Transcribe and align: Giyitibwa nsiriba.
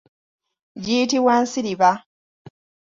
Giyitibwa 0.83 1.33
nsiriba. 1.43 1.89